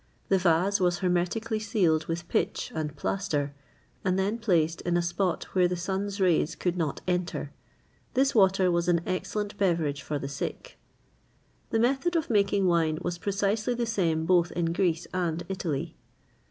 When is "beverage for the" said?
9.59-10.27